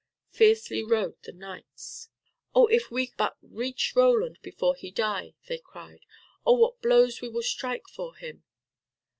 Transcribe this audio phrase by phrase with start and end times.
[0.31, 2.09] Fiercely rode the knights.
[2.55, 6.07] "Oh, if we but reach Roland before he die," they cried,
[6.43, 8.43] "oh, what blows we will strike for him."